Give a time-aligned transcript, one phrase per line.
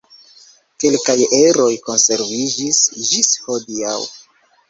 [0.83, 3.95] Kelkaj eroj konserviĝis ĝis hodiaŭ.